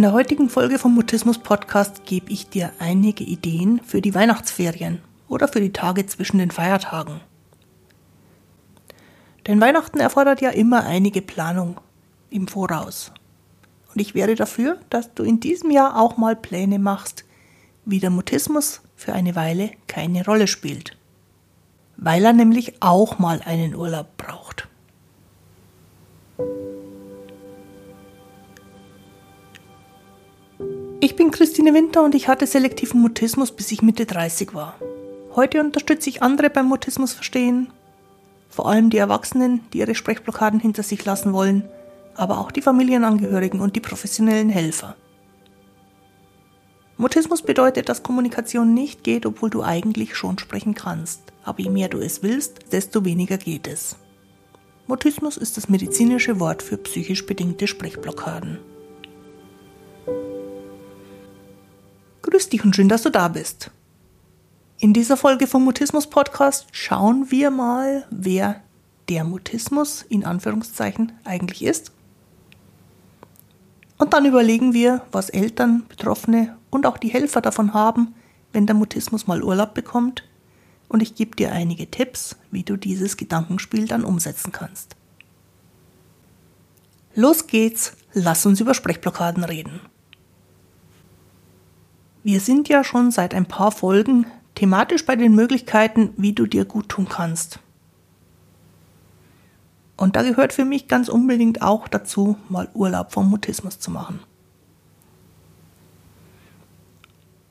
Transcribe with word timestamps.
In 0.00 0.04
der 0.04 0.14
heutigen 0.14 0.48
Folge 0.48 0.78
vom 0.78 0.94
Mutismus 0.94 1.36
Podcast 1.36 2.06
gebe 2.06 2.32
ich 2.32 2.48
dir 2.48 2.72
einige 2.78 3.22
Ideen 3.22 3.82
für 3.84 4.00
die 4.00 4.14
Weihnachtsferien 4.14 5.02
oder 5.28 5.46
für 5.46 5.60
die 5.60 5.74
Tage 5.74 6.06
zwischen 6.06 6.38
den 6.38 6.50
Feiertagen. 6.50 7.20
Denn 9.46 9.60
Weihnachten 9.60 10.00
erfordert 10.00 10.40
ja 10.40 10.48
immer 10.48 10.84
einige 10.84 11.20
Planung 11.20 11.82
im 12.30 12.48
Voraus. 12.48 13.12
Und 13.92 14.00
ich 14.00 14.14
wäre 14.14 14.34
dafür, 14.36 14.78
dass 14.88 15.12
du 15.12 15.22
in 15.22 15.38
diesem 15.38 15.70
Jahr 15.70 16.00
auch 16.00 16.16
mal 16.16 16.34
Pläne 16.34 16.78
machst, 16.78 17.26
wie 17.84 18.00
der 18.00 18.08
Mutismus 18.08 18.80
für 18.96 19.12
eine 19.12 19.36
Weile 19.36 19.70
keine 19.86 20.24
Rolle 20.24 20.46
spielt. 20.46 20.96
Weil 21.98 22.24
er 22.24 22.32
nämlich 22.32 22.80
auch 22.80 23.18
mal 23.18 23.42
einen 23.44 23.74
Urlaub 23.74 24.16
braucht. 24.16 24.59
Ich 31.02 31.16
bin 31.16 31.30
Christine 31.30 31.72
Winter 31.72 32.02
und 32.02 32.14
ich 32.14 32.28
hatte 32.28 32.46
selektiven 32.46 33.00
Mutismus, 33.00 33.52
bis 33.52 33.72
ich 33.72 33.80
Mitte 33.80 34.04
30 34.04 34.52
war. 34.52 34.78
Heute 35.34 35.60
unterstütze 35.60 36.10
ich 36.10 36.22
andere 36.22 36.50
beim 36.50 36.66
Mutismus 36.66 37.14
verstehen, 37.14 37.72
vor 38.50 38.68
allem 38.68 38.90
die 38.90 38.98
Erwachsenen, 38.98 39.62
die 39.72 39.78
ihre 39.78 39.94
Sprechblockaden 39.94 40.60
hinter 40.60 40.82
sich 40.82 41.02
lassen 41.06 41.32
wollen, 41.32 41.66
aber 42.16 42.38
auch 42.38 42.50
die 42.50 42.60
Familienangehörigen 42.60 43.60
und 43.60 43.76
die 43.76 43.80
professionellen 43.80 44.50
Helfer. 44.50 44.94
Mutismus 46.98 47.40
bedeutet, 47.40 47.88
dass 47.88 48.02
Kommunikation 48.02 48.74
nicht 48.74 49.02
geht, 49.02 49.24
obwohl 49.24 49.48
du 49.48 49.62
eigentlich 49.62 50.14
schon 50.16 50.38
sprechen 50.38 50.74
kannst. 50.74 51.22
Aber 51.44 51.60
je 51.60 51.70
mehr 51.70 51.88
du 51.88 51.98
es 52.00 52.22
willst, 52.22 52.72
desto 52.72 53.06
weniger 53.06 53.38
geht 53.38 53.66
es. 53.68 53.96
Mutismus 54.86 55.38
ist 55.38 55.56
das 55.56 55.70
medizinische 55.70 56.40
Wort 56.40 56.62
für 56.62 56.76
psychisch 56.76 57.24
bedingte 57.24 57.66
Sprechblockaden. 57.66 58.58
Grüß 62.22 62.50
dich 62.50 62.64
und 62.64 62.76
schön, 62.76 62.88
dass 62.88 63.02
du 63.02 63.10
da 63.10 63.28
bist. 63.28 63.70
In 64.78 64.92
dieser 64.92 65.16
Folge 65.16 65.46
vom 65.46 65.64
Mutismus 65.64 66.08
Podcast 66.08 66.66
schauen 66.72 67.30
wir 67.30 67.50
mal, 67.50 68.06
wer 68.10 68.62
der 69.08 69.24
Mutismus 69.24 70.02
in 70.08 70.24
Anführungszeichen 70.24 71.12
eigentlich 71.24 71.64
ist. 71.64 71.92
Und 73.98 74.12
dann 74.12 74.24
überlegen 74.24 74.72
wir, 74.72 75.02
was 75.12 75.30
Eltern, 75.30 75.84
Betroffene 75.88 76.56
und 76.70 76.86
auch 76.86 76.96
die 76.96 77.08
Helfer 77.08 77.40
davon 77.40 77.74
haben, 77.74 78.14
wenn 78.52 78.66
der 78.66 78.74
Mutismus 78.74 79.26
mal 79.26 79.42
Urlaub 79.42 79.74
bekommt. 79.74 80.24
Und 80.88 81.02
ich 81.02 81.14
gebe 81.14 81.36
dir 81.36 81.52
einige 81.52 81.90
Tipps, 81.90 82.36
wie 82.50 82.62
du 82.62 82.76
dieses 82.76 83.16
Gedankenspiel 83.16 83.86
dann 83.86 84.04
umsetzen 84.04 84.52
kannst. 84.52 84.96
Los 87.14 87.46
geht's, 87.46 87.92
lass 88.12 88.46
uns 88.46 88.60
über 88.60 88.74
Sprechblockaden 88.74 89.44
reden. 89.44 89.80
Wir 92.22 92.40
sind 92.40 92.68
ja 92.68 92.84
schon 92.84 93.10
seit 93.10 93.34
ein 93.34 93.46
paar 93.46 93.72
Folgen 93.72 94.26
thematisch 94.54 95.06
bei 95.06 95.16
den 95.16 95.34
Möglichkeiten, 95.34 96.12
wie 96.16 96.34
du 96.34 96.46
dir 96.46 96.66
gut 96.66 96.90
tun 96.90 97.08
kannst. 97.08 97.60
Und 99.96 100.16
da 100.16 100.22
gehört 100.22 100.52
für 100.52 100.64
mich 100.64 100.88
ganz 100.88 101.08
unbedingt 101.08 101.62
auch 101.62 101.88
dazu, 101.88 102.36
mal 102.48 102.68
Urlaub 102.74 103.12
vom 103.12 103.28
Mutismus 103.28 103.78
zu 103.78 103.90
machen. 103.90 104.20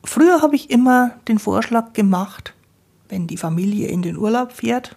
Früher 0.04 0.40
habe 0.42 0.56
ich 0.56 0.70
immer 0.70 1.12
den 1.28 1.38
Vorschlag 1.38 1.92
gemacht, 1.92 2.54
wenn 3.08 3.26
die 3.26 3.36
Familie 3.36 3.88
in 3.88 4.02
den 4.02 4.16
Urlaub 4.16 4.52
fährt, 4.52 4.96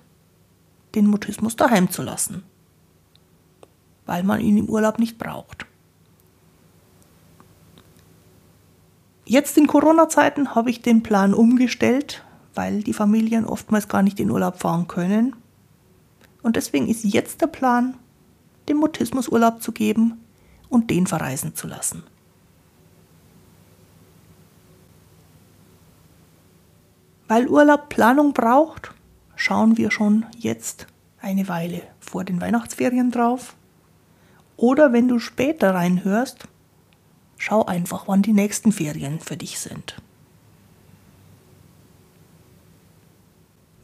den 0.95 1.07
Mutismus 1.07 1.55
daheim 1.55 1.89
zu 1.89 2.03
lassen, 2.03 2.44
weil 4.05 4.23
man 4.23 4.39
ihn 4.39 4.57
im 4.57 4.69
Urlaub 4.69 4.99
nicht 4.99 5.17
braucht. 5.17 5.66
Jetzt 9.33 9.57
in 9.57 9.66
Corona-Zeiten 9.66 10.53
habe 10.53 10.69
ich 10.69 10.83
den 10.83 11.01
Plan 11.01 11.33
umgestellt, 11.33 12.23
weil 12.53 12.83
die 12.83 12.94
Familien 12.94 13.45
oftmals 13.45 13.88
gar 13.88 14.03
nicht 14.03 14.19
in 14.19 14.29
Urlaub 14.29 14.59
fahren 14.59 14.88
können. 14.88 15.35
Und 16.44 16.55
deswegen 16.55 16.88
ist 16.88 17.03
jetzt 17.03 17.41
der 17.41 17.47
Plan, 17.47 17.95
dem 18.69 18.77
Mutismus 18.77 19.27
Urlaub 19.29 19.63
zu 19.63 19.71
geben 19.71 20.23
und 20.69 20.91
den 20.91 21.07
verreisen 21.07 21.55
zu 21.55 21.66
lassen. 21.66 22.03
Weil 27.27 27.47
Urlaub 27.47 27.89
Planung 27.89 28.33
braucht, 28.33 28.91
schauen 29.35 29.77
wir 29.77 29.89
schon 29.89 30.27
jetzt 30.38 30.85
eine 31.19 31.47
Weile 31.47 31.81
vor 32.00 32.23
den 32.23 32.39
Weihnachtsferien 32.39 33.09
drauf. 33.09 33.55
Oder 34.57 34.94
wenn 34.94 35.07
du 35.07 35.17
später 35.17 35.73
reinhörst, 35.73 36.47
Schau 37.46 37.66
einfach, 37.66 38.08
wann 38.08 38.22
die 38.22 38.31
nächsten 38.31 38.72
Ferien 38.72 39.20
für 39.20 39.36
dich 39.36 39.59
sind. 39.59 39.98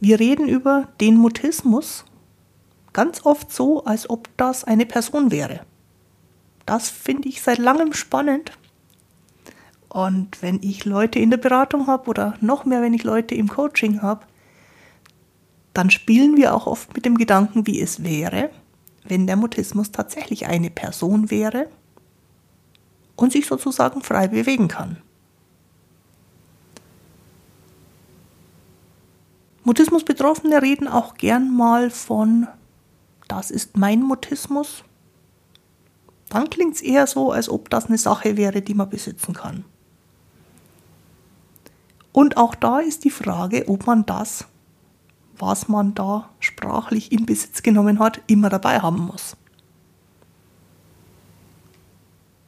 Wir 0.00 0.18
reden 0.18 0.48
über 0.48 0.88
den 0.98 1.16
Mutismus 1.16 2.06
ganz 2.94 3.26
oft 3.26 3.52
so, 3.52 3.84
als 3.84 4.08
ob 4.08 4.34
das 4.38 4.64
eine 4.64 4.86
Person 4.86 5.30
wäre. 5.30 5.60
Das 6.64 6.88
finde 6.88 7.28
ich 7.28 7.42
seit 7.42 7.58
langem 7.58 7.92
spannend. 7.92 8.52
Und 9.90 10.40
wenn 10.40 10.62
ich 10.62 10.86
Leute 10.86 11.18
in 11.18 11.28
der 11.28 11.36
Beratung 11.36 11.86
habe 11.86 12.08
oder 12.08 12.38
noch 12.40 12.64
mehr, 12.64 12.80
wenn 12.80 12.94
ich 12.94 13.04
Leute 13.04 13.34
im 13.34 13.48
Coaching 13.48 14.00
habe, 14.00 14.24
dann 15.74 15.90
spielen 15.90 16.38
wir 16.38 16.54
auch 16.54 16.66
oft 16.66 16.94
mit 16.94 17.04
dem 17.04 17.18
Gedanken, 17.18 17.66
wie 17.66 17.82
es 17.82 18.02
wäre, 18.02 18.48
wenn 19.04 19.26
der 19.26 19.36
Mutismus 19.36 19.90
tatsächlich 19.92 20.46
eine 20.46 20.70
Person 20.70 21.30
wäre 21.30 21.68
und 23.20 23.32
sich 23.32 23.46
sozusagen 23.46 24.00
frei 24.00 24.28
bewegen 24.28 24.66
kann. 24.68 24.96
Mutismus-Betroffene 29.64 30.62
reden 30.62 30.88
auch 30.88 31.14
gern 31.14 31.54
mal 31.54 31.90
von, 31.90 32.48
das 33.28 33.50
ist 33.50 33.76
mein 33.76 34.02
Mutismus. 34.02 34.84
Dann 36.30 36.48
klingt 36.48 36.76
es 36.76 36.80
eher 36.80 37.06
so, 37.06 37.30
als 37.30 37.50
ob 37.50 37.68
das 37.68 37.86
eine 37.86 37.98
Sache 37.98 38.38
wäre, 38.38 38.62
die 38.62 38.74
man 38.74 38.88
besitzen 38.88 39.34
kann. 39.34 39.64
Und 42.12 42.38
auch 42.38 42.54
da 42.54 42.78
ist 42.78 43.04
die 43.04 43.10
Frage, 43.10 43.68
ob 43.68 43.86
man 43.86 44.06
das, 44.06 44.46
was 45.36 45.68
man 45.68 45.94
da 45.94 46.30
sprachlich 46.40 47.12
in 47.12 47.26
Besitz 47.26 47.62
genommen 47.62 47.98
hat, 47.98 48.22
immer 48.28 48.48
dabei 48.48 48.80
haben 48.80 49.06
muss. 49.06 49.36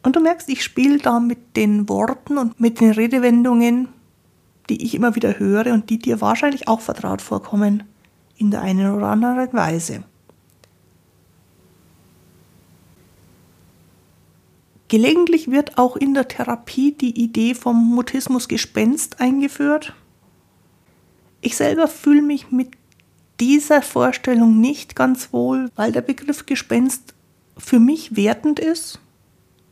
Und 0.02 0.16
du 0.16 0.20
merkst, 0.20 0.48
ich 0.48 0.64
spiele 0.64 0.98
da 0.98 1.20
mit 1.20 1.56
den 1.56 1.88
Worten 1.88 2.38
und 2.38 2.60
mit 2.60 2.80
den 2.80 2.90
Redewendungen, 2.90 3.88
die 4.68 4.82
ich 4.82 4.94
immer 4.94 5.14
wieder 5.14 5.38
höre 5.38 5.72
und 5.72 5.90
die 5.90 5.98
dir 5.98 6.20
wahrscheinlich 6.20 6.66
auch 6.66 6.80
vertraut 6.80 7.22
vorkommen, 7.22 7.84
in 8.36 8.50
der 8.50 8.62
einen 8.62 8.94
oder 8.94 9.08
anderen 9.08 9.52
Weise. 9.52 10.02
Gelegentlich 14.88 15.50
wird 15.50 15.78
auch 15.78 15.96
in 15.96 16.12
der 16.12 16.28
Therapie 16.28 16.92
die 16.92 17.22
Idee 17.22 17.54
vom 17.54 17.94
Mutismus-Gespenst 17.94 19.20
eingeführt. 19.20 19.94
Ich 21.40 21.56
selber 21.56 21.88
fühle 21.88 22.22
mich 22.22 22.50
mit 22.50 22.72
dieser 23.40 23.80
Vorstellung 23.80 24.60
nicht 24.60 24.94
ganz 24.94 25.32
wohl, 25.32 25.70
weil 25.76 25.92
der 25.92 26.02
Begriff 26.02 26.44
Gespenst 26.44 27.14
für 27.56 27.80
mich 27.80 28.16
wertend 28.16 28.60
ist 28.60 29.01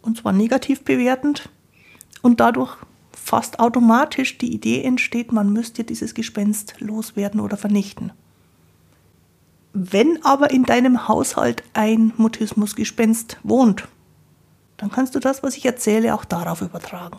und 0.02 0.18
zwar 0.18 0.32
negativ 0.32 0.82
bewertend 0.84 1.48
und 2.22 2.40
dadurch 2.40 2.76
fast 3.12 3.60
automatisch 3.60 4.38
die 4.38 4.52
Idee 4.52 4.82
entsteht, 4.82 5.32
man 5.32 5.52
müsste 5.52 5.84
dieses 5.84 6.14
Gespenst 6.14 6.74
loswerden 6.78 7.40
oder 7.40 7.56
vernichten. 7.56 8.12
Wenn 9.72 10.24
aber 10.24 10.50
in 10.50 10.64
deinem 10.64 11.06
Haushalt 11.06 11.62
ein 11.74 12.12
Mutismusgespenst 12.16 13.38
wohnt, 13.42 13.86
dann 14.78 14.90
kannst 14.90 15.14
du 15.14 15.20
das, 15.20 15.42
was 15.42 15.56
ich 15.56 15.64
erzähle, 15.64 16.14
auch 16.14 16.24
darauf 16.24 16.62
übertragen. 16.62 17.18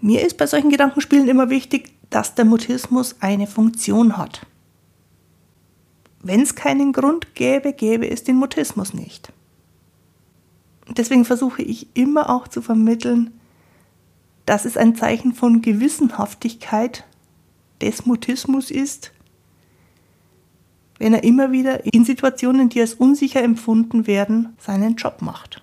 Mir 0.00 0.26
ist 0.26 0.36
bei 0.36 0.46
solchen 0.46 0.70
Gedankenspielen 0.70 1.28
immer 1.28 1.50
wichtig, 1.50 1.92
dass 2.10 2.34
der 2.34 2.44
Mutismus 2.44 3.16
eine 3.20 3.46
Funktion 3.46 4.16
hat. 4.16 4.46
Wenn 6.22 6.40
es 6.42 6.54
keinen 6.54 6.92
Grund 6.92 7.34
gäbe, 7.34 7.72
gäbe 7.72 8.10
es 8.10 8.24
den 8.24 8.36
Mutismus 8.36 8.92
nicht 8.92 9.32
deswegen 10.98 11.24
versuche 11.24 11.62
ich 11.62 11.88
immer 11.94 12.30
auch 12.30 12.48
zu 12.48 12.62
vermitteln, 12.62 13.32
dass 14.46 14.64
es 14.64 14.76
ein 14.76 14.96
Zeichen 14.96 15.34
von 15.34 15.62
Gewissenhaftigkeit 15.62 17.04
des 17.80 18.06
Mutismus 18.06 18.70
ist, 18.70 19.12
wenn 20.98 21.14
er 21.14 21.24
immer 21.24 21.52
wieder 21.52 21.86
in 21.92 22.04
Situationen, 22.04 22.68
die 22.68 22.80
als 22.80 22.94
unsicher 22.94 23.42
empfunden 23.42 24.06
werden, 24.06 24.54
seinen 24.58 24.96
Job 24.96 25.22
macht. 25.22 25.62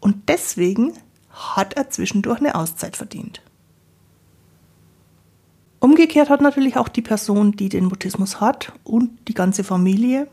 Und 0.00 0.28
deswegen 0.28 0.94
hat 1.30 1.74
er 1.74 1.90
zwischendurch 1.90 2.40
eine 2.40 2.54
Auszeit 2.54 2.96
verdient. 2.96 3.42
Umgekehrt 5.78 6.30
hat 6.30 6.40
natürlich 6.40 6.76
auch 6.76 6.88
die 6.88 7.02
Person, 7.02 7.52
die 7.52 7.68
den 7.68 7.84
Mutismus 7.86 8.40
hat 8.40 8.72
und 8.84 9.10
die 9.28 9.34
ganze 9.34 9.64
Familie 9.64 10.28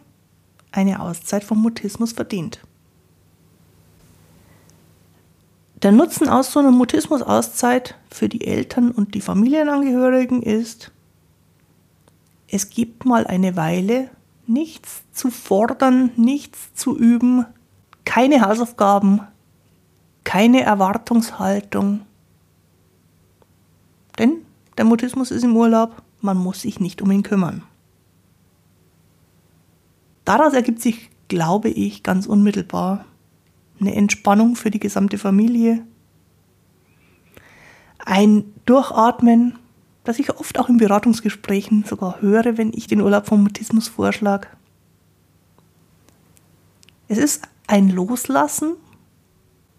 eine 0.71 0.99
Auszeit 0.99 1.43
vom 1.43 1.59
Mutismus 1.61 2.13
verdient. 2.13 2.59
Der 5.81 5.93
Nutzen 5.93 6.27
aus 6.27 6.51
so 6.51 6.59
einer 6.59 6.71
Mutismus-Auszeit 6.71 7.95
für 8.11 8.27
die 8.27 8.45
Eltern 8.45 8.91
und 8.91 9.15
die 9.15 9.21
Familienangehörigen 9.21 10.41
ist, 10.41 10.91
es 12.49 12.69
gibt 12.69 13.05
mal 13.05 13.25
eine 13.25 13.55
Weile 13.55 14.09
nichts 14.45 15.03
zu 15.13 15.29
fordern, 15.29 16.11
nichts 16.17 16.73
zu 16.73 16.97
üben, 16.97 17.45
keine 18.03 18.41
Hausaufgaben, 18.41 19.21
keine 20.25 20.61
Erwartungshaltung. 20.63 22.01
Denn 24.17 24.45
der 24.77 24.85
Mutismus 24.85 25.31
ist 25.31 25.43
im 25.43 25.55
Urlaub, 25.55 26.01
man 26.19 26.37
muss 26.37 26.61
sich 26.61 26.81
nicht 26.81 27.01
um 27.01 27.11
ihn 27.11 27.23
kümmern. 27.23 27.63
Daraus 30.25 30.53
ergibt 30.53 30.81
sich, 30.81 31.09
glaube 31.29 31.69
ich, 31.69 32.03
ganz 32.03 32.25
unmittelbar 32.25 33.05
eine 33.79 33.95
Entspannung 33.95 34.55
für 34.55 34.71
die 34.71 34.79
gesamte 34.79 35.17
Familie, 35.17 35.85
ein 37.99 38.53
Durchatmen, 38.65 39.57
das 40.03 40.19
ich 40.19 40.29
oft 40.37 40.57
auch 40.57 40.69
in 40.69 40.77
Beratungsgesprächen 40.77 41.83
sogar 41.83 42.21
höre, 42.21 42.57
wenn 42.57 42.73
ich 42.73 42.87
den 42.87 43.01
Urlaub 43.01 43.27
vom 43.27 43.43
Mutismus 43.43 43.87
vorschlage. 43.87 44.47
Es 47.07 47.17
ist 47.17 47.47
ein 47.67 47.89
Loslassen 47.89 48.75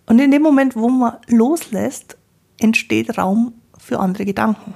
und 0.07 0.19
in 0.19 0.31
dem 0.31 0.43
Moment, 0.43 0.77
wo 0.77 0.89
man 0.89 1.17
loslässt, 1.29 2.17
entsteht 2.59 3.19
Raum 3.19 3.55
für 3.79 3.99
andere 3.99 4.25
Gedanken. 4.25 4.75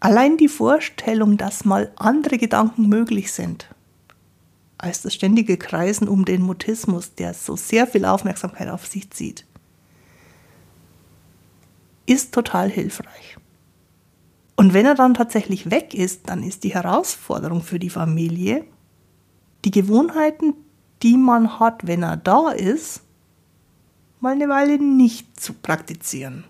Allein 0.00 0.36
die 0.36 0.48
Vorstellung, 0.48 1.36
dass 1.36 1.64
mal 1.64 1.92
andere 1.96 2.38
Gedanken 2.38 2.88
möglich 2.88 3.32
sind, 3.32 3.68
als 4.78 5.02
das 5.02 5.14
ständige 5.14 5.56
Kreisen 5.56 6.08
um 6.08 6.24
den 6.24 6.42
Mutismus, 6.42 7.14
der 7.14 7.34
so 7.34 7.56
sehr 7.56 7.86
viel 7.86 8.04
Aufmerksamkeit 8.04 8.68
auf 8.68 8.86
sich 8.86 9.10
zieht, 9.10 9.46
ist 12.06 12.32
total 12.32 12.70
hilfreich. 12.70 13.36
Und 14.56 14.72
wenn 14.72 14.86
er 14.86 14.94
dann 14.94 15.14
tatsächlich 15.14 15.70
weg 15.70 15.92
ist, 15.92 16.28
dann 16.28 16.42
ist 16.42 16.64
die 16.64 16.74
Herausforderung 16.74 17.62
für 17.62 17.78
die 17.78 17.90
Familie, 17.90 18.64
die 19.64 19.70
Gewohnheiten, 19.70 20.54
die 21.02 21.16
man 21.16 21.58
hat, 21.58 21.86
wenn 21.86 22.02
er 22.02 22.16
da 22.16 22.50
ist, 22.50 23.02
mal 24.20 24.32
eine 24.32 24.48
Weile 24.48 24.78
nicht 24.78 25.38
zu 25.38 25.52
praktizieren 25.52 26.44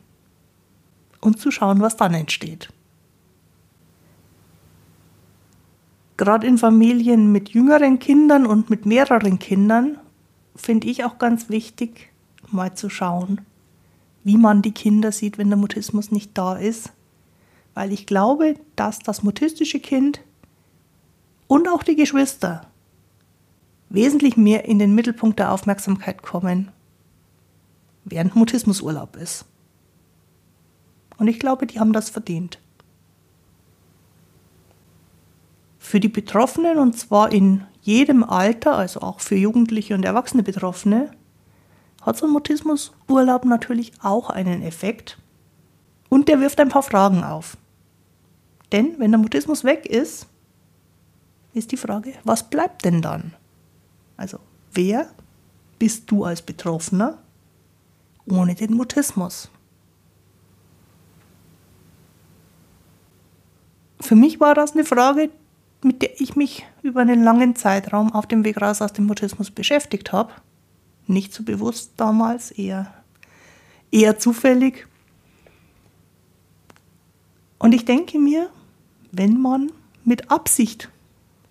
und 1.21 1.41
zu 1.41 1.51
schauen, 1.51 1.81
was 1.81 1.97
dann 1.97 2.15
entsteht. 2.15 2.69
Gerade 6.17 6.47
in 6.47 6.57
Familien 6.57 7.31
mit 7.31 7.51
jüngeren 7.51 7.99
Kindern 7.99 8.47
und 8.47 8.71
mit 8.71 8.87
mehreren 8.87 9.39
Kindern 9.39 9.99
finde 10.55 10.89
ich 10.89 11.05
auch 11.05 11.19
ganz 11.19 11.51
wichtig, 11.51 12.11
mal 12.51 12.75
zu 12.75 12.89
schauen, 12.89 13.43
wie 14.25 14.37
man 14.37 14.63
die 14.63 14.73
Kinder 14.73 15.13
sieht, 15.13 15.37
wenn 15.37 15.49
der 15.49 15.59
Mutismus 15.59 16.11
nicht 16.11 16.37
da 16.39 16.57
ist. 16.57 16.93
Weil 17.75 17.93
ich 17.93 18.07
glaube, 18.07 18.55
dass 18.75 19.01
das 19.01 19.23
mutistische 19.23 19.81
Kind 19.81 20.21
und 21.47 21.69
auch 21.69 21.83
die 21.83 21.97
Geschwister 21.97 22.67
wesentlich 23.91 24.37
mehr 24.37 24.65
in 24.65 24.79
den 24.79 24.95
Mittelpunkt 24.95 25.39
der 25.39 25.53
Aufmerksamkeit 25.53 26.23
kommen, 26.23 26.71
während 28.05 28.35
Mutismusurlaub 28.35 29.17
ist. 29.17 29.45
Und 31.19 31.29
ich 31.29 31.39
glaube, 31.39 31.67
die 31.67 31.79
haben 31.79 31.93
das 31.93 32.11
verdient. 32.11 32.59
Für 35.87 36.01
die 36.01 36.09
Betroffenen, 36.09 36.79
und 36.79 36.99
zwar 36.99 37.31
in 37.31 37.65
jedem 37.81 38.25
Alter, 38.25 38.77
also 38.77 39.03
auch 39.03 39.21
für 39.21 39.37
Jugendliche 39.37 39.95
und 39.95 40.05
erwachsene 40.05 40.43
Betroffene, 40.43 41.13
hat 42.03 42.17
so 42.17 42.27
ein 42.27 42.33
Mutismusurlaub 42.33 43.45
natürlich 43.45 43.93
auch 44.03 44.29
einen 44.29 44.63
Effekt. 44.63 45.17
Und 46.09 46.27
der 46.27 46.41
wirft 46.41 46.59
ein 46.59 46.71
paar 46.71 46.83
Fragen 46.83 47.23
auf. 47.23 47.57
Denn 48.73 48.99
wenn 48.99 49.13
der 49.13 49.21
Mutismus 49.21 49.63
weg 49.63 49.87
ist, 49.87 50.27
ist 51.53 51.71
die 51.71 51.77
Frage, 51.77 52.15
was 52.25 52.51
bleibt 52.51 52.85
denn 52.85 53.01
dann? 53.01 53.35
Also, 54.17 54.41
wer 54.73 55.09
bist 55.79 56.11
du 56.11 56.25
als 56.25 56.43
Betroffener 56.43 57.19
ohne 58.29 58.57
den 58.57 58.75
Mutismus? 58.75 59.51
Für 64.01 64.17
mich 64.17 64.41
war 64.41 64.57
das 64.57 64.73
eine 64.73 64.85
Frage, 64.85 65.31
mit 65.83 66.03
der 66.03 66.21
ich 66.21 66.37
mich 66.37 66.67
über 66.83 67.01
einen 67.01 67.23
langen 67.23 67.57
Zeitraum 67.57 68.13
auf 68.13 68.27
dem 68.27 68.45
Weg 68.45 68.61
raus 68.61 68.83
aus 68.83 68.93
dem 68.93 69.07
Mutismus 69.07 69.51
beschäftigt 69.51 70.13
habe. 70.13 70.33
Nicht 71.07 71.33
so 71.33 71.43
bewusst 71.43 71.93
damals, 71.97 72.51
eher, 72.51 72.93
eher 73.91 74.19
zufällig. 74.19 74.87
Und 77.59 77.73
ich 77.73 77.85
denke 77.85 78.19
mir, 78.19 78.51
wenn 79.13 79.41
man 79.41 79.71
mit 80.05 80.31
Absicht 80.31 80.91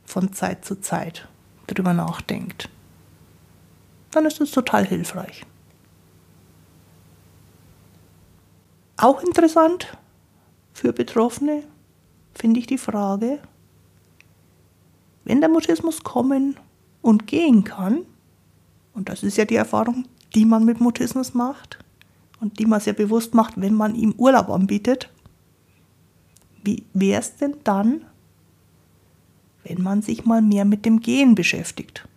von 0.05 0.33
Zeit 0.33 0.65
zu 0.65 0.79
Zeit 0.81 1.27
darüber 1.67 1.93
nachdenkt, 1.93 2.69
dann 4.11 4.25
ist 4.25 4.39
es 4.39 4.51
total 4.51 4.85
hilfreich. 4.85 5.45
Auch 8.97 9.21
interessant 9.23 9.97
für 10.73 10.93
Betroffene 10.93 11.63
finde 12.33 12.59
ich 12.59 12.67
die 12.67 12.77
Frage, 12.77 13.39
wenn 15.25 15.41
der 15.41 15.49
Mutismus 15.49 16.03
kommen 16.03 16.55
und 17.01 17.27
gehen 17.27 17.63
kann, 17.63 18.05
und 18.93 19.09
das 19.09 19.23
ist 19.23 19.37
ja 19.37 19.45
die 19.45 19.55
Erfahrung, 19.55 20.05
die 20.33 20.45
man 20.45 20.63
mit 20.63 20.79
Mutismus 20.79 21.33
macht 21.33 21.79
und 22.39 22.59
die 22.59 22.65
man 22.65 22.79
sehr 22.79 22.93
bewusst 22.93 23.33
macht, 23.33 23.59
wenn 23.59 23.73
man 23.73 23.95
ihm 23.95 24.13
Urlaub 24.17 24.49
anbietet, 24.49 25.09
wie 26.63 26.83
wäre 26.93 27.19
es 27.19 27.35
denn 27.35 27.57
dann, 27.63 28.05
wenn 29.63 29.81
man 29.81 30.01
sich 30.01 30.25
mal 30.25 30.41
mehr 30.41 30.65
mit 30.65 30.85
dem 30.85 30.99
Gehen 30.99 31.35
beschäftigt 31.35 32.07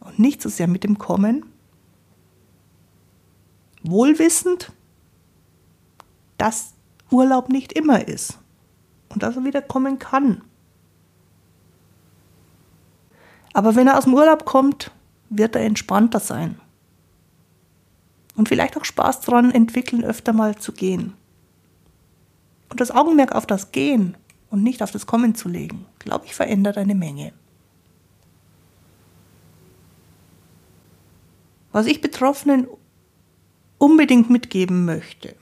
und 0.00 0.18
nicht 0.18 0.42
so 0.42 0.48
sehr 0.48 0.68
mit 0.68 0.84
dem 0.84 0.98
Kommen, 0.98 1.46
wohlwissend, 3.82 4.72
dass 6.38 6.74
Urlaub 7.10 7.48
nicht 7.48 7.72
immer 7.72 8.06
ist 8.08 8.38
und 9.08 9.22
dass 9.22 9.36
er 9.36 9.44
wieder 9.44 9.62
kommen 9.62 9.98
kann. 9.98 10.42
Aber 13.52 13.74
wenn 13.74 13.86
er 13.86 13.98
aus 13.98 14.04
dem 14.04 14.14
Urlaub 14.14 14.44
kommt, 14.44 14.90
wird 15.28 15.56
er 15.56 15.62
entspannter 15.62 16.20
sein. 16.20 16.60
Und 18.34 18.48
vielleicht 18.48 18.76
auch 18.76 18.84
Spaß 18.84 19.20
daran 19.20 19.50
entwickeln, 19.50 20.04
öfter 20.04 20.32
mal 20.32 20.56
zu 20.56 20.72
gehen. 20.72 21.14
Und 22.70 22.80
das 22.80 22.90
Augenmerk 22.90 23.32
auf 23.32 23.46
das 23.46 23.72
Gehen 23.72 24.16
und 24.50 24.62
nicht 24.62 24.82
auf 24.82 24.90
das 24.90 25.06
Kommen 25.06 25.34
zu 25.34 25.48
legen, 25.48 25.86
glaube 25.98 26.24
ich, 26.26 26.34
verändert 26.34 26.78
eine 26.78 26.94
Menge. 26.94 27.32
Was 31.72 31.86
ich 31.86 32.00
Betroffenen 32.00 32.66
unbedingt 33.78 34.30
mitgeben 34.30 34.84
möchte, 34.84 35.34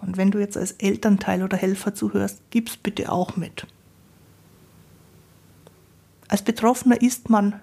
und 0.00 0.16
wenn 0.16 0.30
du 0.30 0.38
jetzt 0.38 0.56
als 0.56 0.72
Elternteil 0.72 1.42
oder 1.42 1.56
Helfer 1.56 1.94
zuhörst, 1.94 2.42
gib's 2.50 2.76
bitte 2.76 3.10
auch 3.10 3.36
mit. 3.36 3.66
Als 6.28 6.42
Betroffener 6.42 7.00
ist 7.00 7.30
man 7.30 7.60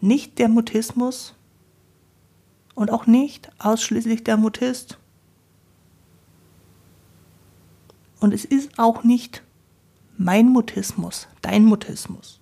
nicht 0.00 0.38
der 0.38 0.48
Mutismus 0.48 1.34
und 2.74 2.90
auch 2.90 3.06
nicht 3.06 3.50
ausschließlich 3.58 4.24
der 4.24 4.36
Mutist. 4.36 4.98
Und 8.18 8.34
es 8.34 8.44
ist 8.44 8.78
auch 8.78 9.04
nicht 9.04 9.42
mein 10.18 10.48
Mutismus, 10.48 11.28
dein 11.40 11.64
Mutismus. 11.64 12.40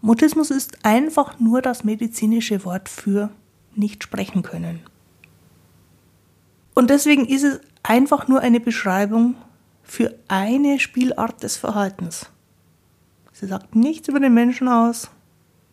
Mutismus 0.00 0.50
ist 0.50 0.84
einfach 0.84 1.38
nur 1.38 1.62
das 1.62 1.84
medizinische 1.84 2.64
Wort 2.64 2.88
für 2.88 3.30
nicht 3.74 4.02
sprechen 4.02 4.42
können. 4.42 4.80
Und 6.74 6.90
deswegen 6.90 7.26
ist 7.26 7.44
es 7.44 7.60
einfach 7.82 8.28
nur 8.28 8.40
eine 8.40 8.60
Beschreibung 8.60 9.34
für 9.82 10.14
eine 10.28 10.80
Spielart 10.80 11.42
des 11.42 11.56
Verhaltens. 11.56 12.26
Sie 13.42 13.48
sagt 13.48 13.74
nichts 13.74 14.06
über 14.06 14.20
den 14.20 14.34
Menschen 14.34 14.68
aus. 14.68 15.10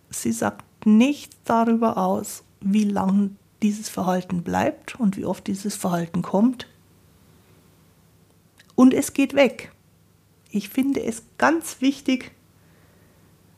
Sie 0.09 0.31
sagt 0.31 0.87
nichts 0.87 1.37
darüber 1.45 1.97
aus, 1.97 2.43
wie 2.61 2.83
lang 2.83 3.35
dieses 3.61 3.89
Verhalten 3.89 4.41
bleibt 4.41 4.99
und 4.99 5.17
wie 5.17 5.25
oft 5.25 5.45
dieses 5.45 5.75
Verhalten 5.75 6.23
kommt. 6.23 6.65
Und 8.73 8.91
es 8.91 9.13
geht 9.13 9.35
weg. 9.35 9.71
Ich 10.49 10.69
finde 10.69 11.03
es 11.03 11.21
ganz 11.37 11.79
wichtig, 11.79 12.31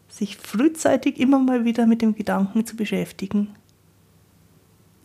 sich 0.10 0.36
frühzeitig 0.36 1.18
immer 1.18 1.40
mal 1.40 1.64
wieder 1.64 1.88
mit 1.88 2.02
dem 2.02 2.14
Gedanken 2.14 2.66
zu 2.66 2.76
beschäftigen, 2.76 3.56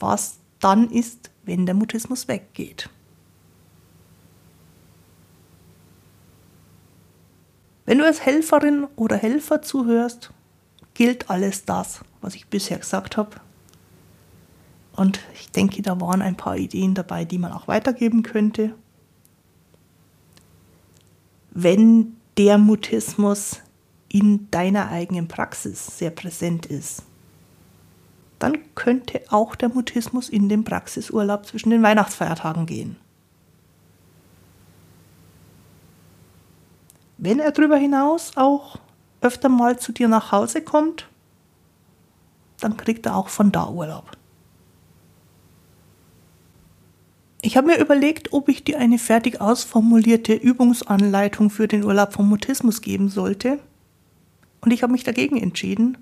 was 0.01 0.39
dann 0.59 0.91
ist, 0.91 1.31
wenn 1.45 1.65
der 1.65 1.77
Mutismus 1.77 2.27
weggeht. 2.27 2.91
Wenn 7.87 7.99
du 7.99 8.05
als 8.05 8.26
Helferin 8.26 8.87
oder 8.97 9.16
Helfer 9.16 9.62
zuhörst, 9.62 10.33
gilt 10.95 11.31
alles 11.31 11.64
das, 11.64 12.00
was 12.21 12.35
ich 12.35 12.49
bisher 12.49 12.78
gesagt 12.78 13.16
habe, 13.16 13.37
Und 14.97 15.21
ich 15.35 15.50
denke, 15.50 15.83
da 15.83 16.00
waren 16.00 16.23
ein 16.23 16.37
paar 16.37 16.57
Ideen 16.57 16.95
dabei, 16.95 17.26
die 17.26 17.38
man 17.38 17.52
auch 17.52 17.69
weitergeben 17.69 18.23
könnte. 18.23 18.75
Wenn 21.50 22.16
der 22.38 22.57
Mutismus 22.57 23.61
in 24.09 24.50
deiner 24.50 24.88
eigenen 24.88 25.28
Praxis 25.28 25.99
sehr 25.99 26.11
präsent 26.11 26.64
ist, 26.66 27.02
dann 28.38 28.59
könnte 28.75 29.23
auch 29.28 29.55
der 29.55 29.69
Mutismus 29.69 30.28
in 30.28 30.49
den 30.49 30.64
Praxisurlaub 30.64 31.47
zwischen 31.47 31.71
den 31.71 31.83
Weihnachtsfeiertagen 31.83 32.64
gehen. 32.64 32.97
Wenn 37.18 37.40
er 37.40 37.52
darüber 37.52 37.76
hinaus 37.76 38.32
auch 38.37 38.78
öfter 39.20 39.49
mal 39.49 39.78
zu 39.78 39.92
dir 39.92 40.08
nach 40.08 40.32
Hause 40.32 40.61
kommt, 40.61 41.08
dann 42.61 42.76
kriegt 42.76 43.06
er 43.06 43.16
auch 43.16 43.28
von 43.28 43.52
da 43.52 43.68
Urlaub. 43.68 44.16
Ich 47.42 47.56
habe 47.56 47.68
mir 47.68 47.78
überlegt, 47.78 48.32
ob 48.32 48.49
ich 48.49 48.64
dir 48.64 48.78
eine 48.78 48.99
fertig 48.99 49.40
ausformulierte 49.40 50.35
Übungsanleitung 50.35 51.50
für 51.50 51.68
den 51.68 51.85
Urlaub 51.85 52.12
vom 52.12 52.28
Mutismus 52.28 52.80
geben 52.80 53.08
sollte. 53.08 53.61
Und 54.61 54.73
ich 54.73 54.82
habe 54.82 54.92
mich 54.92 55.04
dagegen 55.04 55.37
entschieden, 55.37 55.96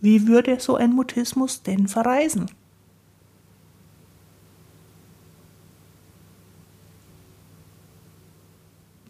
wie 0.00 0.26
würde 0.26 0.58
so 0.60 0.76
ein 0.76 0.92
Mutismus 0.92 1.62
denn 1.62 1.88
verreisen? 1.88 2.50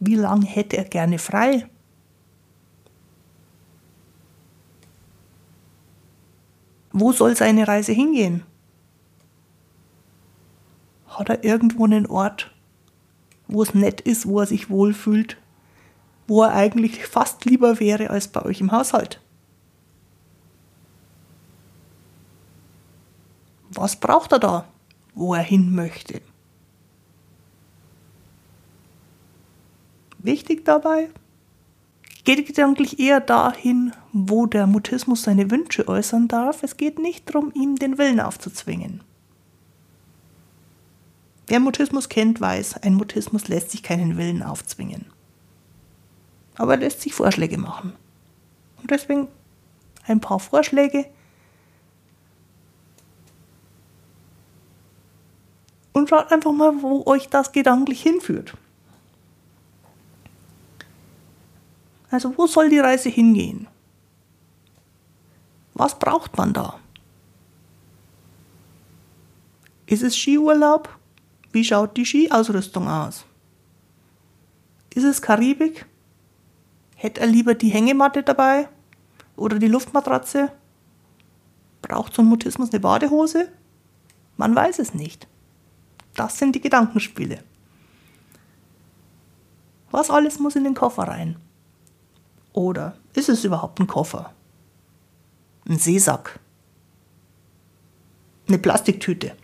Wie 0.01 0.15
lange 0.15 0.47
hätte 0.47 0.79
er 0.79 0.85
gerne 0.85 1.19
frei? 1.19 1.69
Wo 6.93 7.13
soll 7.13 7.37
seine 7.37 7.69
Reise 7.69 7.93
hingehen? 7.93 8.43
Hat 11.07 11.29
er 11.29 11.45
irgendwo 11.45 11.85
einen 11.85 12.07
Ort, 12.07 12.53
wo 13.47 13.63
es 13.63 13.75
nett 13.75 14.01
ist, 14.01 14.27
wo 14.27 14.41
er 14.41 14.47
sich 14.47 14.71
wohlfühlt, 14.71 15.37
wo 16.31 16.45
er 16.45 16.55
eigentlich 16.55 17.05
fast 17.07 17.45
lieber 17.45 17.81
wäre 17.81 18.11
als 18.11 18.29
bei 18.29 18.45
euch 18.45 18.61
im 18.61 18.71
Haushalt? 18.71 19.21
Was 23.71 23.97
braucht 23.97 24.31
er 24.31 24.39
da, 24.39 24.65
wo 25.13 25.35
er 25.35 25.43
hin 25.43 25.75
möchte? 25.75 26.23
Wichtig 30.19 30.65
dabei, 30.65 31.09
geht 32.23 32.47
gedanklich 32.47 33.01
eher 33.01 33.19
dahin, 33.19 33.93
wo 34.13 34.47
der 34.47 34.69
Mutismus 34.69 35.25
seine 35.25 35.51
Wünsche 35.51 35.89
äußern 35.89 36.29
darf. 36.29 36.63
Es 36.63 36.77
geht 36.77 37.01
nicht 37.01 37.29
darum, 37.29 37.51
ihm 37.57 37.75
den 37.75 37.99
Willen 37.99 38.21
aufzuzwingen. 38.21 39.03
Wer 41.49 41.59
Mutismus 41.59 42.09
kennt, 42.09 42.41
weiß, 42.41 42.85
ein 42.85 42.95
Mutismus 42.95 43.49
lässt 43.49 43.73
sich 43.73 43.83
keinen 43.83 44.17
Willen 44.17 44.45
aufzwingen. 44.45 45.07
Aber 46.61 46.75
er 46.75 46.81
lässt 46.81 47.01
sich 47.01 47.15
Vorschläge 47.15 47.57
machen. 47.57 47.95
Und 48.83 48.91
deswegen 48.91 49.29
ein 50.07 50.21
paar 50.21 50.39
Vorschläge. 50.39 51.07
Und 55.95 56.11
schaut 56.11 56.31
einfach 56.31 56.53
mal, 56.53 56.83
wo 56.83 57.07
euch 57.07 57.31
das 57.31 57.53
gedanklich 57.53 58.03
hinführt. 58.03 58.59
Also 62.11 62.37
wo 62.37 62.47
soll 62.47 62.69
die 62.69 62.79
Reise 62.79 63.09
hingehen? 63.09 63.67
Was 65.73 65.99
braucht 65.99 66.37
man 66.37 66.53
da? 66.53 66.79
Ist 69.87 70.03
es 70.03 70.15
Skiurlaub? 70.15 70.91
Wie 71.53 71.65
schaut 71.65 71.97
die 71.97 72.05
Skiausrüstung 72.05 72.87
aus? 72.87 73.25
Ist 74.95 75.05
es 75.05 75.23
Karibik? 75.23 75.87
Hätte 77.03 77.23
er 77.23 77.29
lieber 77.29 77.55
die 77.55 77.71
Hängematte 77.71 78.23
dabei? 78.23 78.69
Oder 79.35 79.59
die 79.59 79.69
Luftmatratze? 79.69 80.53
Braucht 81.81 82.13
so 82.13 82.21
ein 82.21 82.29
Mutismus 82.29 82.73
eine 82.73 82.81
Badehose? 82.81 83.51
Man 84.37 84.55
weiß 84.55 84.81
es 84.81 84.93
nicht. 84.93 85.27
Das 86.15 86.39
sind 86.39 86.55
die 86.55 86.61
Gedankenspiele. 86.61 87.43
Was 89.91 90.11
alles 90.11 90.41
muss 90.41 90.57
in 90.57 90.65
den 90.65 90.75
Koffer 90.75 91.05
rein? 91.05 91.37
Oder 92.53 92.99
ist 93.15 93.31
es 93.31 93.47
überhaupt 93.47 93.81
ein 93.81 93.87
Koffer? 93.87 94.35
Ein 95.67 95.79
Seesack? 95.79 96.39
Eine 98.47 98.59
Plastiktüte? 98.59 99.35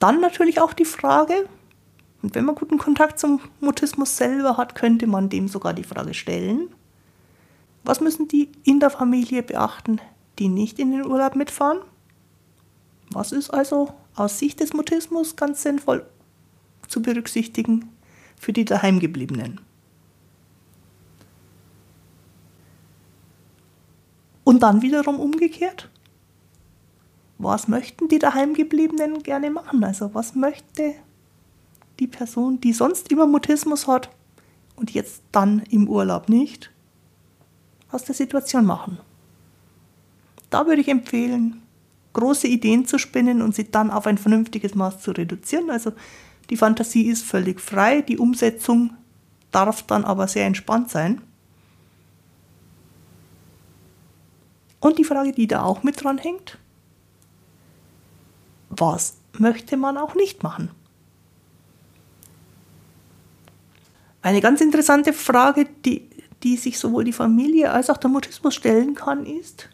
Dann 0.00 0.20
natürlich 0.20 0.60
auch 0.60 0.72
die 0.72 0.84
Frage, 0.84 1.48
und 2.22 2.34
wenn 2.34 2.44
man 2.44 2.54
guten 2.54 2.78
Kontakt 2.78 3.18
zum 3.18 3.40
Mutismus 3.60 4.16
selber 4.16 4.56
hat, 4.56 4.74
könnte 4.74 5.06
man 5.06 5.28
dem 5.28 5.48
sogar 5.48 5.72
die 5.74 5.84
Frage 5.84 6.14
stellen, 6.14 6.68
was 7.82 8.00
müssen 8.00 8.28
die 8.28 8.50
in 8.64 8.80
der 8.80 8.90
Familie 8.90 9.42
beachten, 9.42 10.00
die 10.38 10.48
nicht 10.48 10.78
in 10.78 10.90
den 10.90 11.06
Urlaub 11.06 11.34
mitfahren? 11.34 11.78
Was 13.12 13.32
ist 13.32 13.50
also 13.50 13.94
aus 14.14 14.38
Sicht 14.38 14.60
des 14.60 14.74
Mutismus 14.74 15.36
ganz 15.36 15.62
sinnvoll 15.62 16.06
zu 16.90 17.00
berücksichtigen 17.00 17.88
für 18.38 18.52
die 18.52 18.64
Daheimgebliebenen. 18.64 19.60
Und 24.44 24.62
dann 24.62 24.82
wiederum 24.82 25.20
umgekehrt. 25.20 25.88
Was 27.38 27.68
möchten 27.68 28.08
die 28.08 28.18
Daheimgebliebenen 28.18 29.22
gerne 29.22 29.50
machen? 29.50 29.84
Also 29.84 30.12
was 30.14 30.34
möchte 30.34 30.94
die 32.00 32.06
Person, 32.06 32.60
die 32.60 32.72
sonst 32.72 33.12
immer 33.12 33.26
Mutismus 33.26 33.86
hat 33.86 34.10
und 34.76 34.90
jetzt 34.90 35.22
dann 35.30 35.60
im 35.70 35.88
Urlaub 35.88 36.28
nicht, 36.28 36.70
aus 37.92 38.04
der 38.04 38.14
Situation 38.14 38.64
machen? 38.64 38.98
Da 40.48 40.66
würde 40.66 40.80
ich 40.80 40.88
empfehlen, 40.88 41.62
große 42.12 42.48
Ideen 42.48 42.86
zu 42.86 42.98
spinnen 42.98 43.42
und 43.42 43.54
sie 43.54 43.70
dann 43.70 43.90
auf 43.90 44.06
ein 44.06 44.18
vernünftiges 44.18 44.74
Maß 44.74 45.00
zu 45.00 45.12
reduzieren. 45.12 45.70
Also 45.70 45.92
die 46.48 46.56
Fantasie 46.56 47.06
ist 47.06 47.24
völlig 47.24 47.60
frei, 47.60 48.02
die 48.02 48.18
Umsetzung 48.18 48.96
darf 49.52 49.82
dann 49.82 50.04
aber 50.04 50.26
sehr 50.26 50.46
entspannt 50.46 50.90
sein. 50.90 51.20
Und 54.80 54.98
die 54.98 55.04
Frage, 55.04 55.32
die 55.32 55.46
da 55.46 55.62
auch 55.62 55.82
mit 55.82 56.02
dran 56.02 56.18
hängt, 56.18 56.58
was 58.70 59.16
möchte 59.38 59.76
man 59.76 59.98
auch 59.98 60.14
nicht 60.14 60.42
machen? 60.42 60.70
Eine 64.22 64.40
ganz 64.40 64.60
interessante 64.60 65.12
Frage, 65.12 65.66
die, 65.84 66.08
die 66.42 66.56
sich 66.56 66.78
sowohl 66.78 67.04
die 67.04 67.12
Familie 67.12 67.70
als 67.70 67.90
auch 67.90 67.96
der 67.96 68.10
Mutismus 68.10 68.54
stellen 68.54 68.94
kann, 68.94 69.24
ist, 69.24 69.68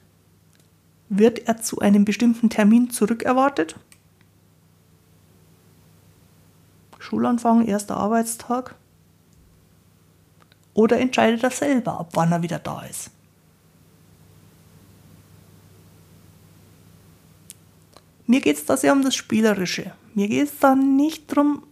Wird 1.09 1.47
er 1.47 1.59
zu 1.59 1.79
einem 1.79 2.05
bestimmten 2.05 2.51
Termin 2.51 2.91
zurückerwartet? 2.91 3.77
Schulanfang, 6.99 7.65
erster 7.65 7.97
Arbeitstag? 7.97 8.75
Oder 10.75 10.99
entscheidet 10.99 11.45
er 11.45 11.53
selber, 11.53 12.01
ab 12.01 12.11
wann 12.15 12.33
er 12.33 12.43
wieder 12.43 12.59
da 12.59 12.83
ist? 12.83 13.11
Mir 18.27 18.41
geht 18.41 18.57
es 18.57 18.65
da 18.65 18.77
sehr 18.77 18.93
um 18.93 19.03
das 19.03 19.15
Spielerische. 19.15 19.93
Mir 20.15 20.27
geht 20.27 20.49
es 20.49 20.59
da 20.59 20.75
nicht 20.75 21.31
darum, 21.31 21.63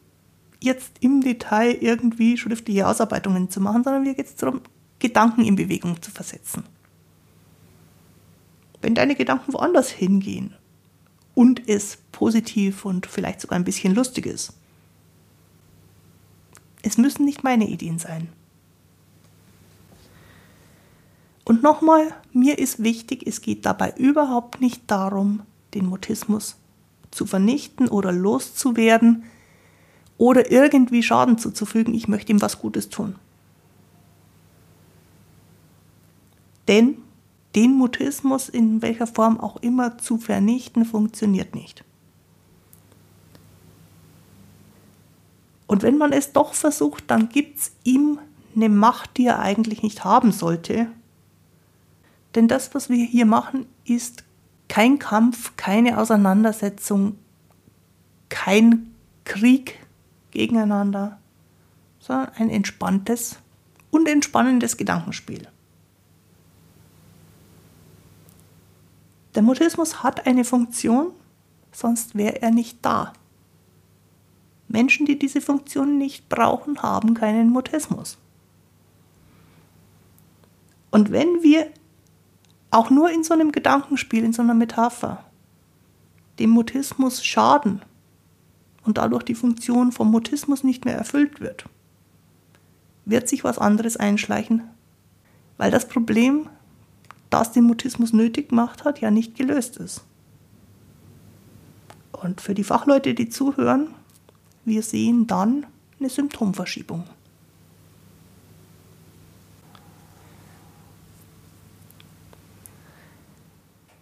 jetzt 0.65 0.93
im 1.01 1.21
Detail 1.21 1.77
irgendwie 1.81 2.37
schriftliche 2.37 2.87
Ausarbeitungen 2.87 3.51
zu 3.51 3.61
machen, 3.61 3.85
sondern 3.85 4.03
mir 4.03 4.15
geht 4.15 4.27
es 4.27 4.37
darum, 4.37 4.61
Gedanken 4.99 5.45
in 5.45 5.57
Bewegung 5.57 6.01
zu 6.03 6.11
versetzen. 6.11 6.65
Wenn 8.81 8.95
deine 8.95 9.15
Gedanken 9.15 9.53
woanders 9.53 9.91
hingehen 9.91 10.55
und 11.35 11.69
es 11.69 11.99
positiv 12.13 12.85
und 12.85 13.07
vielleicht 13.07 13.41
sogar 13.41 13.59
ein 13.59 13.65
bisschen 13.65 13.95
lustig 13.95 14.27
ist, 14.27 14.53
es 16.83 16.99
müssen 16.99 17.25
nicht 17.25 17.45
meine 17.45 17.67
Ideen 17.67 17.99
sein. 17.99 18.29
Und 21.45 21.63
nochmal, 21.63 22.15
mir 22.33 22.59
ist 22.59 22.83
wichtig, 22.83 23.27
es 23.27 23.41
geht 23.41 23.67
dabei 23.67 23.93
überhaupt 23.97 24.61
nicht 24.61 24.83
darum, 24.87 25.43
den 25.75 25.87
Mutismus 25.87 26.57
zu 27.11 27.27
vernichten 27.27 27.89
oder 27.89 28.13
loszuwerden 28.13 29.25
oder 30.19 30.51
irgendwie 30.51 31.03
Schaden 31.03 31.39
zuzufügen. 31.39 31.95
Ich 31.95 32.09
möchte 32.09 32.33
ihm 32.33 32.41
was 32.41 32.59
Gutes 32.59 32.89
tun. 32.89 33.17
Denn 36.69 36.99
den 37.55 37.75
Mutismus 37.75 38.49
in 38.49 38.83
welcher 38.83 39.07
Form 39.07 39.39
auch 39.39 39.57
immer 39.59 39.99
zu 39.99 40.19
vernichten, 40.19 40.85
funktioniert 40.85 41.55
nicht. 41.55 41.85
Und 45.67 45.83
wenn 45.83 45.99
man 45.99 46.13
es 46.13 46.33
doch 46.33 46.55
versucht, 46.55 47.05
dann 47.09 47.29
gibt 47.29 47.59
es 47.59 47.73
ihm 47.85 48.19
eine 48.55 48.69
Macht, 48.69 49.17
die 49.17 49.27
er 49.27 49.41
eigentlich 49.41 49.83
nicht 49.83 50.05
haben 50.05 50.33
sollte. 50.33 50.87
Denn 52.35 52.49
das, 52.49 52.75
was 52.75 52.89
wir 52.89 53.05
hier 53.05 53.27
machen, 53.27 53.67
ist 53.85 54.25
kein 54.69 54.99
Kampf, 54.99 55.53
keine 55.57 55.99
Auseinandersetzung, 55.99 57.17
kein 58.29 58.95
Krieg 59.25 59.79
gegeneinander, 60.35 61.19
sondern 61.99 62.29
ein 62.35 62.51
entspanntes 62.51 63.39
und 63.91 64.09
entspannendes 64.09 64.77
Gedankenspiel. 64.77 65.49
Der 69.35 69.43
Mutismus 69.43 70.03
hat 70.03 70.27
eine 70.27 70.45
Funktion, 70.45 71.13
sonst 71.73 72.15
wäre 72.15 72.43
er 72.43 72.51
nicht 72.51 72.79
da. 72.83 73.15
Menschen, 74.69 75.07
die 75.07 75.19
diese 75.19 75.41
Funktion 75.41 75.99
nicht 75.99 76.29
brauchen, 76.29 76.83
haben 76.83 77.15
keinen 77.15 77.51
Mutismus. 77.51 78.19
Und 80.91 81.11
wenn 81.11 81.43
wir 81.43 81.71
auch 82.71 82.91
nur 82.91 83.11
in 83.11 83.25
so 83.25 83.35
einem 83.35 83.51
Gedankenspiel, 83.51 84.25
in 84.25 84.33
so 84.33 84.43
einer 84.43 84.55
Metapher, 84.55 85.25
dem 86.39 86.51
Mutismus 86.51 87.25
schaden 87.25 87.83
und 88.85 88.99
dadurch 88.99 89.23
die 89.23 89.35
Funktion 89.35 89.93
vom 89.93 90.11
Mutismus 90.11 90.63
nicht 90.63 90.85
mehr 90.85 90.97
erfüllt 90.97 91.41
wird, 91.41 91.65
wird 93.05 93.29
sich 93.29 93.45
was 93.45 93.59
anderes 93.59 93.97
einschleichen, 93.97 94.63
weil 95.57 95.71
das 95.71 95.89
Problem, 95.89 96.49
das 97.31 97.53
den 97.53 97.65
Mutismus 97.65 98.13
nötig 98.13 98.51
gemacht 98.51 98.85
hat, 98.85 99.01
ja 99.01 99.11
nicht 99.11 99.37
gelöst 99.37 99.77
ist. 99.79 100.05
Und 102.13 102.41
für 102.41 102.55
die 102.55 102.65
Fachleute, 102.65 103.15
die 103.15 103.29
zuhören, 103.29 103.89
wir 104.65 104.83
sehen 104.83 105.27
dann 105.27 105.67
eine 105.99 106.09
Symptomverschiebung. 106.09 107.05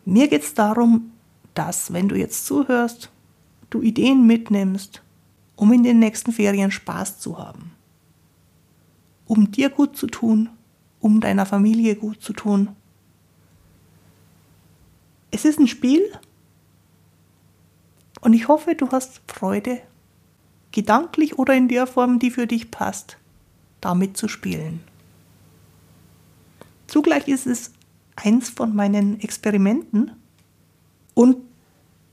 Mir 0.05 0.29
geht 0.29 0.43
es 0.43 0.55
darum, 0.55 1.13
dass, 1.55 1.93
wenn 1.93 2.09
du 2.09 2.17
jetzt 2.17 2.47
zuhörst, 2.47 3.12
du 3.73 3.83
Ideen 3.83 4.27
mitnimmst, 4.27 5.03
um 5.57 5.73
in 5.73 5.83
den 5.83 5.99
nächsten 5.99 6.33
Ferien 6.33 6.71
Spaß 6.71 7.19
zu 7.19 7.39
haben. 7.39 7.73
Um 9.27 9.51
dir 9.51 9.71
gut 9.71 9.97
zu 9.97 10.07
tun, 10.07 10.51
um 11.01 11.21
deiner 11.21 11.47
Familie 11.47 11.97
gut 11.97 12.23
zu 12.23 12.33
tun. 12.33 12.69
Es 15.31 15.45
ist 15.45 15.59
ein 15.59 15.69
Spiel 15.69 16.03
und 18.21 18.35
ich 18.35 18.49
hoffe, 18.49 18.75
du 18.75 18.91
hast 18.91 19.21
Freude, 19.27 19.81
gedanklich 20.71 21.39
oder 21.39 21.55
in 21.55 21.69
der 21.69 21.87
Form, 21.87 22.19
die 22.19 22.31
für 22.31 22.47
dich 22.47 22.71
passt, 22.71 23.17
damit 23.81 24.17
zu 24.17 24.29
spielen. 24.29 24.81
Zugleich 26.87 27.29
ist 27.29 27.47
es 27.47 27.73
eins 28.17 28.51
von 28.51 28.75
meinen 28.75 29.21
Experimenten. 29.21 30.13
Und 31.15 31.37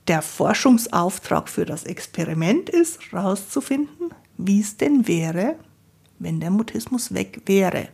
der 0.10 0.24
Forschungsauftrag 0.24 1.48
für 1.48 1.66
das 1.66 1.84
Experiment 1.84 2.68
ist, 2.68 3.12
herauszufinden, 3.12 4.10
wie 4.38 4.60
es 4.60 4.76
denn 4.76 5.08
wäre, 5.08 5.56
wenn 6.18 6.40
der 6.40 6.50
Mutismus 6.50 7.14
weg 7.14 7.44
wäre. 7.46 7.90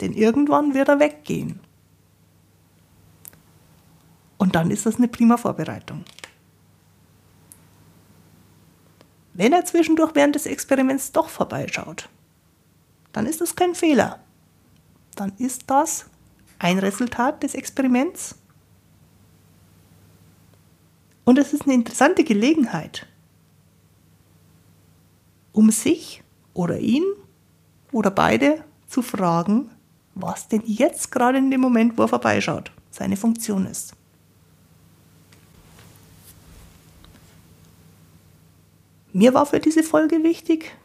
Denn 0.00 0.12
irgendwann 0.12 0.74
wird 0.74 0.88
er 0.88 1.00
weggehen. 1.00 1.58
Und 4.38 4.54
dann 4.54 4.70
ist 4.70 4.86
das 4.86 4.96
eine 4.96 5.08
prima 5.08 5.36
Vorbereitung. 5.36 6.04
Wenn 9.34 9.52
er 9.52 9.64
zwischendurch 9.64 10.14
während 10.14 10.36
des 10.36 10.46
Experiments 10.46 11.12
doch 11.12 11.28
vorbeischaut, 11.28 12.08
dann 13.12 13.26
ist 13.26 13.40
das 13.40 13.56
kein 13.56 13.74
Fehler. 13.74 14.20
Dann 15.16 15.32
ist 15.36 15.64
das 15.66 16.09
ein 16.60 16.78
Resultat 16.78 17.42
des 17.42 17.54
Experiments. 17.54 18.36
Und 21.24 21.38
es 21.38 21.52
ist 21.52 21.62
eine 21.62 21.74
interessante 21.74 22.22
Gelegenheit, 22.22 23.06
um 25.52 25.70
sich 25.70 26.22
oder 26.54 26.78
ihn 26.78 27.04
oder 27.92 28.10
beide 28.10 28.62
zu 28.86 29.02
fragen, 29.02 29.70
was 30.14 30.48
denn 30.48 30.62
jetzt 30.66 31.10
gerade 31.10 31.38
in 31.38 31.50
dem 31.50 31.60
Moment, 31.60 31.96
wo 31.96 32.02
er 32.02 32.08
vorbeischaut, 32.08 32.70
seine 32.90 33.16
Funktion 33.16 33.66
ist. 33.66 33.94
Mir 39.12 39.32
war 39.34 39.46
für 39.46 39.60
diese 39.60 39.82
Folge 39.82 40.22
wichtig, 40.22 40.76